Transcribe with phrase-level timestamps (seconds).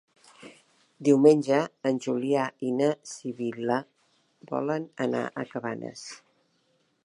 [1.07, 3.77] Diumenge en Julià i na Sibil·la
[4.55, 6.07] volen anar a Cabanes.